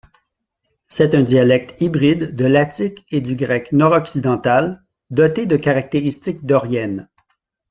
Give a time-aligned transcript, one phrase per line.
[0.87, 7.07] C'est un dialecte hybride de l'attique et du grec nord-occidental, doté de caractéristiques doriennes.